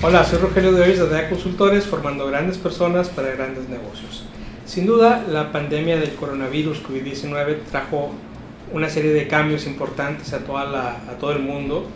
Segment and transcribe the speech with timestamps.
[0.00, 4.22] Hola, soy Rogelio de Hoyos de DEA Consultores, formando grandes personas para grandes negocios.
[4.64, 8.12] Sin duda, la pandemia del coronavirus COVID-19 trajo
[8.72, 11.88] una serie de cambios importantes a, toda la, a todo el mundo.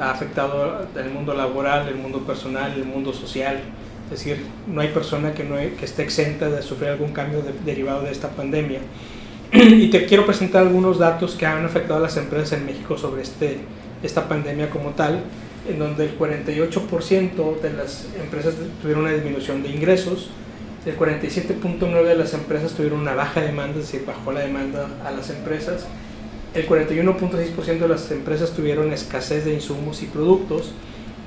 [0.00, 3.60] Ha afectado el mundo laboral, el mundo personal, el mundo social.
[4.06, 8.02] Es decir, no hay persona que, no, que esté exenta de sufrir algún cambio derivado
[8.02, 8.80] de esta pandemia.
[9.52, 13.22] Y te quiero presentar algunos datos que han afectado a las empresas en México sobre
[13.22, 13.58] este,
[14.02, 15.20] esta pandemia como tal
[15.68, 20.30] en donde el 48% de las empresas tuvieron una disminución de ingresos,
[20.84, 25.10] el 47.9% de las empresas tuvieron una baja demanda, es decir, bajó la demanda a
[25.10, 25.86] las empresas,
[26.54, 30.72] el 41.6% de las empresas tuvieron escasez de insumos y productos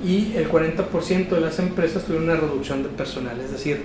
[0.03, 3.83] y el 40% de las empresas tuvieron una reducción de personal, es decir,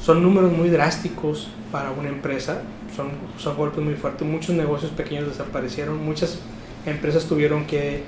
[0.00, 2.60] son números muy drásticos para una empresa,
[2.94, 6.38] son, son golpes muy fuertes, muchos negocios pequeños desaparecieron, muchas
[6.84, 8.02] empresas tuvieron que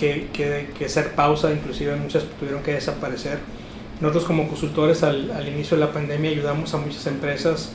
[0.00, 3.38] que, que, que, hacer pausa, inclusive muchas tuvieron que desaparecer.
[4.00, 7.72] Nosotros como consultores al, al, inicio de la pandemia ayudamos a muchas empresas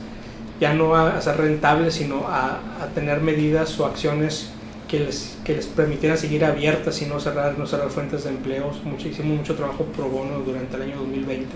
[0.60, 4.50] ya no a, a ser rentables, sino a, a, tener medidas o acciones
[4.88, 8.82] que les, que les permitieran seguir abiertas y no cerrar, no cerrar fuentes de empleos.
[8.82, 11.46] Mucho, hicimos mucho trabajo pro bono durante el año 2020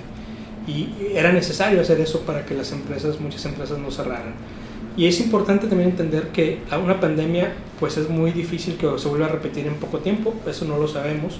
[0.66, 4.34] y era necesario hacer eso para que las empresas, muchas empresas no cerraran.
[4.96, 9.26] Y es importante también entender que una pandemia pues es muy difícil que se vuelva
[9.26, 11.38] a repetir en poco tiempo, eso no lo sabemos.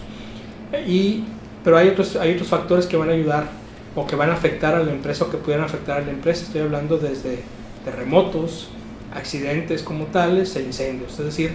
[0.86, 1.24] Y,
[1.64, 3.48] pero hay otros, hay otros factores que van a ayudar
[3.94, 6.44] o que van a afectar a la empresa o que pudieran afectar a la empresa.
[6.44, 7.40] Estoy hablando desde
[7.84, 8.68] terremotos,
[9.14, 11.18] accidentes como tales e incendios.
[11.18, 11.52] Es decir,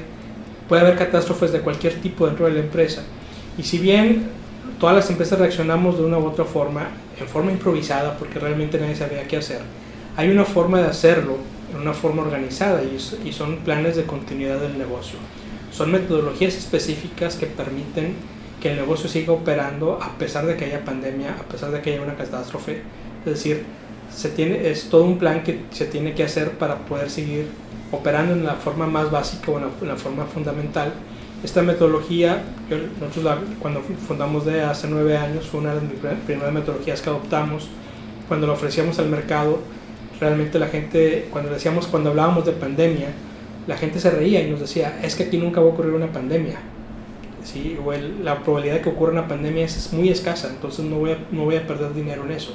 [0.67, 3.03] puede haber catástrofes de cualquier tipo dentro de la empresa.
[3.57, 4.27] Y si bien
[4.79, 8.95] todas las empresas reaccionamos de una u otra forma, en forma improvisada, porque realmente nadie
[8.95, 9.61] sabía qué hacer,
[10.17, 11.37] hay una forma de hacerlo
[11.73, 15.17] en una forma organizada y, son planes de continuidad del negocio.
[15.71, 18.15] Son metodologías específicas que permiten
[18.61, 21.93] que el negocio siga operando a pesar de que haya pandemia, a pesar de que
[21.93, 22.81] haya una catástrofe.
[23.25, 23.63] Es decir,
[24.13, 27.47] se tiene, es todo un plan que se tiene que hacer para poder seguir
[27.91, 30.93] operando en la forma más básica o en la, la forma fundamental.
[31.43, 32.43] Esta metodología,
[32.99, 37.09] nosotros la, cuando fundamos de hace nueve años, fue una de las primeras metodologías que
[37.09, 37.67] adoptamos.
[38.27, 39.59] Cuando lo ofrecíamos al mercado,
[40.25, 43.09] realmente la gente, cuando decíamos, cuando hablábamos de pandemia,
[43.67, 46.11] la gente se reía y nos decía, es que aquí nunca va a ocurrir una
[46.11, 46.57] pandemia.
[47.43, 47.77] ¿Sí?
[47.83, 50.97] O el, la probabilidad de que ocurra una pandemia es, es, muy escasa, entonces no
[50.97, 52.53] voy, a, no voy a perder dinero en eso.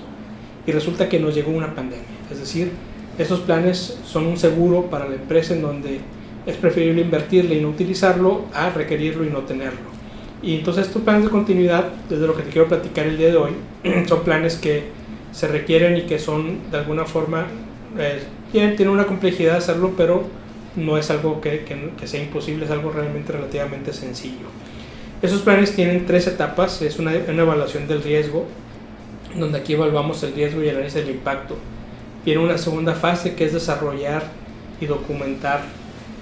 [0.66, 2.04] Y resulta que nos llegó una pandemia.
[2.30, 2.72] Es decir,
[3.16, 6.00] estos planes son un seguro para la empresa en donde
[6.46, 9.90] es preferible invertirle y no utilizarlo a requerirlo y no tenerlo.
[10.42, 13.36] Y entonces estos planes de continuidad, desde lo que te quiero platicar el día de
[13.36, 13.52] hoy,
[14.08, 14.99] son planes que
[15.32, 17.46] se requieren y que son de alguna forma,
[17.98, 20.24] eh, tienen, una complejidad hacerlo, pero
[20.76, 21.64] no es algo que,
[21.98, 24.46] que, sea imposible, es algo realmente relativamente sencillo.
[25.22, 28.46] Esos planes tienen tres etapas, es una, una evaluación del riesgo,
[29.36, 31.56] donde aquí evaluamos el riesgo y el análisis del impacto.
[32.24, 34.24] Viene una segunda fase que es desarrollar
[34.80, 35.62] y documentar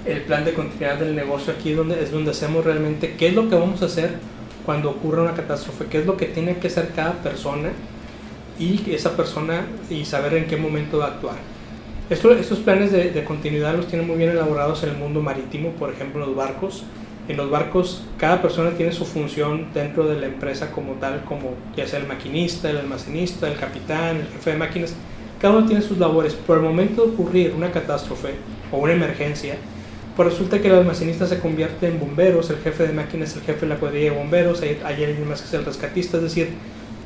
[0.04, 1.52] el plan de continuidad del negocio.
[1.52, 4.16] Aquí donde, es donde hacemos realmente qué es lo que vamos a hacer
[4.66, 7.70] cuando ocurra una catástrofe, qué es lo que tiene que hacer cada persona
[8.58, 11.36] y esa persona y saber en qué momento actuar.
[12.10, 15.70] Esto, estos planes de, de, continuidad los tienen muy bien elaborados en el mundo marítimo,
[15.72, 16.84] por ejemplo, los barcos.
[17.28, 21.50] En los barcos, cada persona tiene su función dentro de la empresa como tal, como
[21.76, 24.94] ya sea el maquinista, el almacenista, el capitán, el jefe de máquinas.
[25.38, 26.32] Cada uno tiene sus labores.
[26.32, 28.30] Por el momento de ocurrir una catástrofe
[28.72, 29.56] o una emergencia,
[30.16, 33.60] pues resulta que el almacenista se convierte en bomberos, el jefe de máquinas el jefe
[33.60, 36.48] de la cuadrilla de bomberos, hay, hay alguien más que es el rescatista, es decir,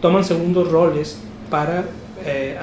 [0.01, 1.19] toman segundos roles
[1.53, 1.85] para
[2.25, 2.59] eh,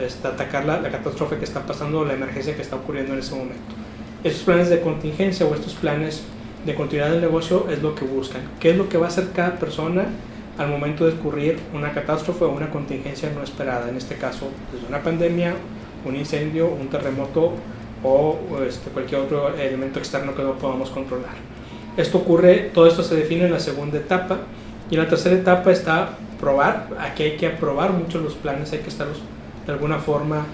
[0.00, 3.74] este, atacar la, catástrofe que está pasando la emergencia que está ocurriendo en ese momento.
[4.22, 6.22] Estos planes de contingencia o estos planes
[6.64, 8.42] de continuidad del negocio es lo que buscan.
[8.60, 10.04] ¿Qué es lo que va a hacer cada persona
[10.56, 13.88] al momento de ocurrir una catástrofe o una contingencia no esperada?
[13.88, 15.54] En este caso, desde una pandemia,
[16.04, 17.54] un incendio, un terremoto
[18.04, 21.34] o este, cualquier otro elemento externo que no podamos controlar.
[21.96, 24.38] Esto ocurre, todo esto se define en la segunda etapa
[24.88, 28.80] y en la tercera etapa está probar, aquí hay que aprobar mucho los planes, hay
[28.80, 29.18] que estarlos
[29.66, 30.46] de alguna forma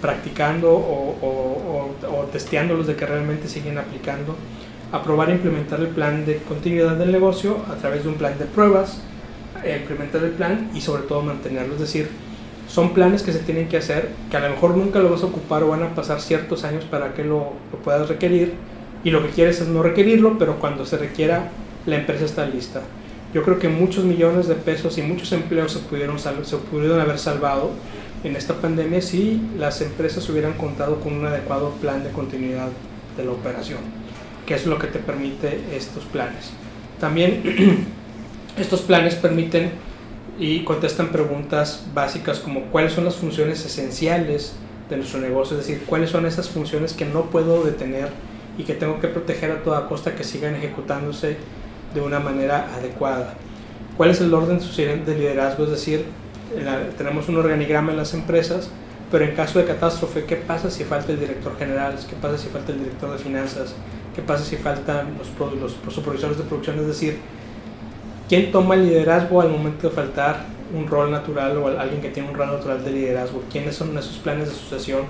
[0.00, 4.36] practicando o, o, o, o testeándolos de que realmente siguen aplicando,
[4.92, 8.46] aprobar e implementar el plan de continuidad del negocio a través de un plan de
[8.46, 9.00] pruebas,
[9.64, 12.08] implementar el plan y sobre todo mantenerlo, es decir,
[12.68, 15.26] son planes que se tienen que hacer, que a lo mejor nunca lo vas a
[15.26, 18.54] ocupar o van a pasar ciertos años para que lo, lo puedas requerir
[19.02, 21.48] y lo que quieres es no requerirlo, pero cuando se requiera
[21.86, 22.82] la empresa está lista.
[23.32, 27.18] Yo creo que muchos millones de pesos y muchos empleos se pudieron, se pudieron haber
[27.18, 27.70] salvado
[28.24, 32.68] en esta pandemia si las empresas hubieran contado con un adecuado plan de continuidad
[33.16, 33.78] de la operación,
[34.46, 36.50] que es lo que te permite estos planes.
[36.98, 37.86] También
[38.58, 39.70] estos planes permiten
[40.38, 44.54] y contestan preguntas básicas como cuáles son las funciones esenciales
[44.88, 48.08] de nuestro negocio, es decir, cuáles son esas funciones que no puedo detener
[48.58, 51.36] y que tengo que proteger a toda costa que sigan ejecutándose
[51.94, 53.34] de una manera adecuada.
[53.96, 55.64] ¿Cuál es el orden de liderazgo?
[55.64, 56.04] Es decir,
[56.96, 58.70] tenemos un organigrama en las empresas,
[59.10, 61.96] pero en caso de catástrofe, ¿qué pasa si falta el director general?
[62.08, 63.74] ¿Qué pasa si falta el director de finanzas?
[64.14, 65.28] ¿Qué pasa si faltan los,
[65.60, 66.78] los, los supervisores de producción?
[66.78, 67.18] Es decir,
[68.28, 72.28] ¿quién toma el liderazgo al momento de faltar un rol natural o alguien que tiene
[72.28, 73.42] un rol natural de liderazgo?
[73.50, 75.02] ¿Quiénes son esos planes de sucesión?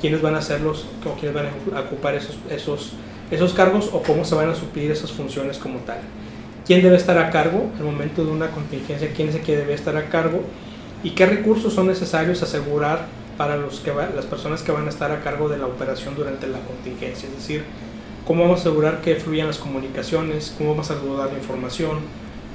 [0.00, 2.92] ¿Quiénes van a hacerlos o quiénes van a ocupar esos, esos,
[3.30, 5.98] esos cargos o cómo se van a suplir esas funciones como tal?
[6.66, 9.12] ¿Quién debe estar a cargo al momento de una contingencia?
[9.14, 10.42] ¿Quién es el que debe estar a cargo?
[11.02, 13.06] ¿Y qué recursos son necesarios asegurar
[13.36, 16.48] para los que las personas que van a estar a cargo de la operación durante
[16.48, 17.28] la contingencia?
[17.28, 17.64] Es decir,
[18.26, 21.98] cómo vamos a asegurar que fluyan las comunicaciones, cómo vamos a resguardar la información,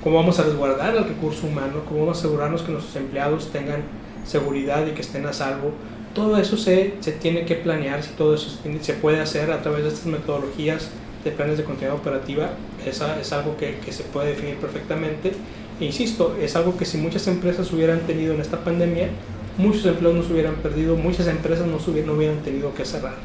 [0.03, 3.83] cómo vamos a resguardar el recurso humano, cómo vamos a asegurarnos que nuestros empleados tengan
[4.25, 5.71] seguridad y que estén a salvo.
[6.13, 8.49] Todo eso se, se tiene que planear, si todo eso
[8.81, 10.89] se puede hacer a través de estas metodologías
[11.23, 12.49] de planes de continuidad operativa,
[12.85, 15.33] esa es algo que, que se puede definir perfectamente.
[15.79, 19.09] E insisto, es algo que si muchas empresas hubieran tenido en esta pandemia,
[19.57, 23.15] muchos empleos no se hubieran perdido, muchas empresas no, no hubieran tenido que cerrar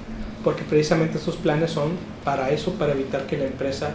[0.47, 1.91] porque precisamente estos planes son
[2.23, 3.95] para eso, para evitar que la empresa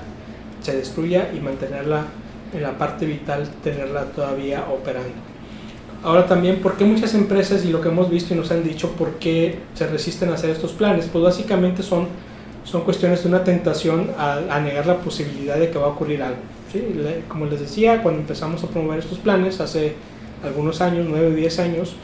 [0.62, 2.08] se destruya y mantenerla
[2.54, 5.31] en la parte vital, tenerla todavía operando.
[6.03, 8.92] Ahora también, ¿por qué muchas empresas y lo que hemos visto y nos han dicho,
[8.92, 11.07] por qué se resisten a hacer estos planes?
[11.12, 12.07] Pues básicamente son,
[12.63, 16.39] son cuestiones de una tentación a, negar la posibilidad de que va a ocurrir algo.
[17.27, 19.94] Como les decía, cuando empezamos a promover estos planes hace
[20.44, 21.95] algunos años, 9 o 10 años,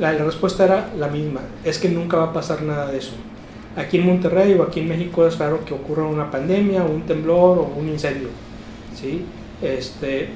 [0.00, 3.12] la, la respuesta era la misma, es que nunca va a pasar nada de eso
[3.76, 7.58] aquí en Monterrey o aquí en México es raro que ocurra una pandemia, un temblor
[7.58, 8.28] o un incendio.
[8.98, 9.24] ¿sí?
[9.62, 10.30] Este,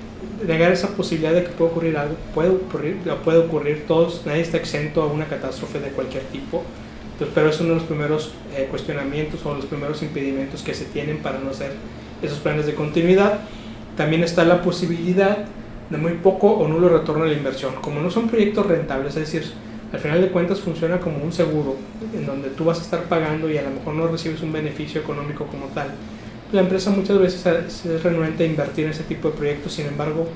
[0.47, 4.57] negar esa posibilidad de que pueda ocurrir algo, puede ocurrir, puede ocurrir, todos, nadie está
[4.57, 6.63] exento a una catástrofe de cualquier tipo,
[7.13, 10.87] Entonces, pero es uno de los primeros eh, cuestionamientos o los primeros impedimentos que se
[10.87, 11.73] tienen para no hacer
[12.23, 13.41] esos planes de continuidad.
[13.97, 15.45] También está la posibilidad
[15.91, 17.75] de muy poco o nulo retorno de la inversión.
[17.83, 19.53] Como no son proyectos rentables, es decir,
[19.93, 21.77] al final de cuentas funciona como un seguro,
[22.15, 25.01] en donde tú vas a estar pagando y a lo mejor no recibes un beneficio
[25.01, 25.89] económico como tal.
[26.53, 30.27] La empresa muchas veces es renuente a invertir en ese tipo de proyectos, sin embargo,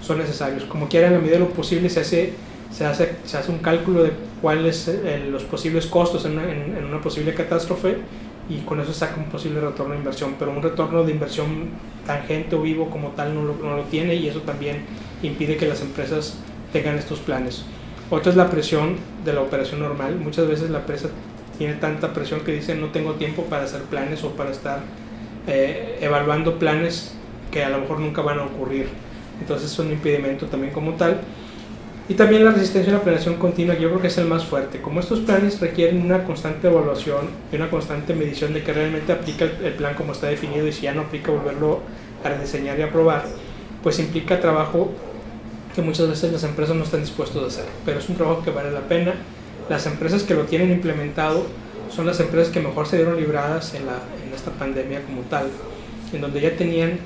[0.00, 0.64] son necesarios.
[0.64, 2.32] Como quiera, en la medida de lo posible, se hace,
[2.70, 6.84] se hace, se hace un cálculo de cuáles eh, los posibles costos en una, en,
[6.84, 7.96] una, posible catástrofe
[8.48, 10.36] y con eso saca un posible retorno de inversión.
[10.38, 11.70] Pero un retorno de inversión
[12.06, 14.84] tangente o vivo como tal no lo, no lo tiene y eso también
[15.22, 16.36] impide que las empresas
[16.72, 17.64] tengan estos planes.
[18.10, 20.20] Otra es la presión de la operación normal.
[20.20, 21.08] Muchas veces la empresa
[21.58, 24.80] tiene tanta presión que dice no tengo tiempo para hacer planes o para estar
[25.46, 27.14] eh, evaluando planes
[27.50, 28.88] que a lo mejor nunca van a ocurrir.
[29.40, 31.20] Entonces es un impedimento también como tal.
[32.06, 34.82] Y también la resistencia a la planeación continua, yo creo que es el más fuerte.
[34.82, 39.46] Como estos planes requieren una constante evaluación y una constante medición de que realmente aplica
[39.46, 41.80] el, plan como está definido y si ya no aplica volverlo
[42.22, 43.24] a rediseñar y aprobar,
[43.82, 44.92] pues implica trabajo
[45.74, 48.50] que muchas veces las empresas no están dispuestas a hacer, pero es un trabajo que
[48.50, 49.14] vale la pena.
[49.70, 51.46] Las empresas que lo tienen implementado
[51.94, 55.46] son las empresas que mejor se dieron libradas en, la, en esta pandemia como tal,
[56.12, 56.98] en donde ya tenían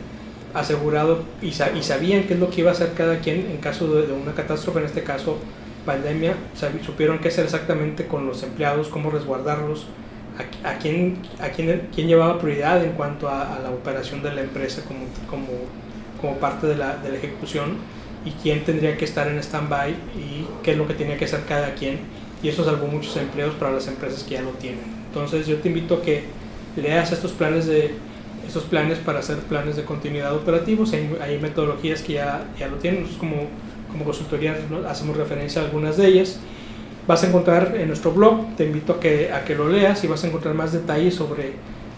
[0.55, 3.87] asegurado y, y, sabían qué es lo que iba a hacer cada quien en caso
[3.95, 5.39] de, una catástrofe, en este caso
[5.85, 6.35] pandemia,
[6.85, 9.87] supieron qué hacer exactamente con los empleados, cómo resguardarlos,
[10.65, 14.33] a, a, quién, a quién, quién, llevaba prioridad en cuanto a, a, la operación de
[14.35, 15.47] la empresa como, como,
[16.21, 17.77] como parte de la, de la ejecución
[18.25, 21.45] y quién tendría que estar en stand-by y qué es lo que tenía que hacer
[21.49, 22.01] cada quien.
[22.43, 24.85] Y eso salvó muchos empleos para las empresas que ya lo tienen.
[25.09, 26.25] Entonces yo te invito a que
[26.77, 27.95] leas estos planes de
[28.47, 30.93] estos planes para hacer planes de continuidad operativos.
[30.93, 33.03] Hay, hay metodologías que ya, ya lo tienen.
[33.03, 33.47] Nosotros como,
[33.91, 34.57] como consultoría
[34.89, 36.39] hacemos referencia a algunas de ellas.
[37.07, 40.07] Vas a encontrar en nuestro blog, te invito a que, a que lo leas y
[40.07, 41.53] vas a encontrar más detalles sobre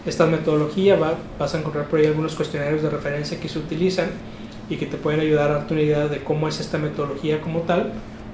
[0.05, 0.95] esta metodología.
[0.95, 4.09] Va, vas a encontrar por ahí algunos cuestionarios de referencia que se utilizan
[4.69, 7.61] y que te pueden ayudar a darte una idea de cómo es esta metodología como
[7.61, 7.91] tal.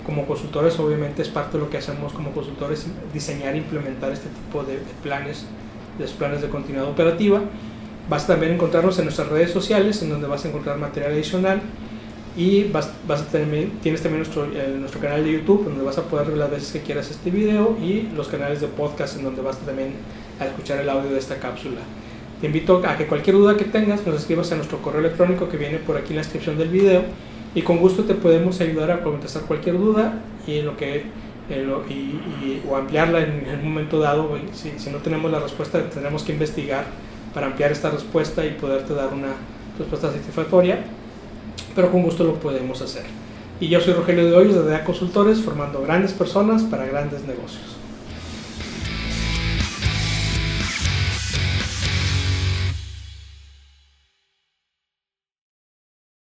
[0.08, 4.30] Como consultores, obviamente, es parte de lo que hacemos como consultores, diseñar e implementar este
[4.30, 5.44] tipo de, planes,
[6.00, 7.42] de planes de continuidad operativa.
[8.10, 11.62] Vas también a encontrarnos en nuestras redes sociales, en donde vas a encontrar material adicional.
[12.38, 15.98] Y vas, vas a tener, tienes también nuestro, eh, nuestro canal de YouTube, donde vas
[15.98, 19.26] a poder ver las veces que quieras este video, y los canales de podcast, en
[19.26, 19.90] donde vas también
[20.40, 21.82] a escuchar el audio de esta cápsula.
[22.40, 25.58] Te invito a que cualquier duda que tengas nos escribas a nuestro correo electrónico que
[25.58, 27.04] viene por aquí en la descripción del video
[27.58, 31.06] y con gusto te podemos ayudar a contestar cualquier duda y en lo que
[31.50, 34.30] y, o ampliarla en, en, un momento dado.
[34.54, 36.86] Si, si, no tenemos la respuesta, tendremos que investigar
[37.34, 39.34] para ampliar esta respuesta y poderte dar una
[39.80, 40.82] respuesta satisfactoria,
[41.76, 43.06] pero con gusto lo podemos hacer.
[43.60, 47.77] Y yo soy Rogelio de Hoyos de DEA Consultores, formando grandes personas para grandes negocios.